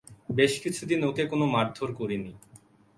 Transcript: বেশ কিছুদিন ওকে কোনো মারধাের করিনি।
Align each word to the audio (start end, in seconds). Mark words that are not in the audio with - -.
বেশ 0.35 0.53
কিছুদিন 0.63 0.99
ওকে 1.03 1.23
কোনো 1.25 1.45
মারধাের 1.45 1.91
করিনি। 1.99 2.31